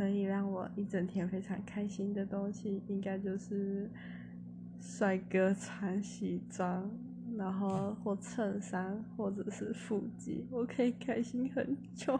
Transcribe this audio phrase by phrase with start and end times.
[0.00, 3.86] 可以让我一整天非常开心的东西应该就是
[4.80, 6.90] 帅哥穿西装
[7.36, 12.18] 然后或衬衫或者是腹肌我可以开心很久。